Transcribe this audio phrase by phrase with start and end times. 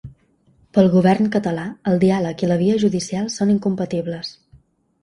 [0.77, 4.35] Pel govern català, el diàleg i la via judicial són incompatibles.